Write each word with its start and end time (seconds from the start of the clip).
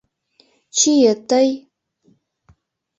—Чие, 0.77 1.13
тый... 1.29 1.49